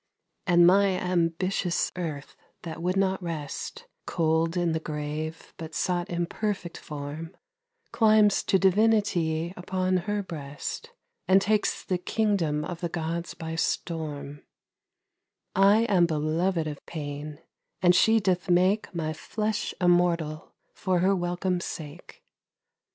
[0.47, 1.91] 138 THE ASCETIC'S LOVE SONG And my ambitious
[2.23, 7.37] earth that would not rest Cold in the grave, but sought imperfect form
[7.91, 10.89] Climbs to divinity upon her breast
[11.27, 14.41] And takes the kingdom of the gods by storm;
[15.55, 17.37] I am beloved of Pain,
[17.83, 22.23] and she doth make My flesh immortal for her welcome's sake.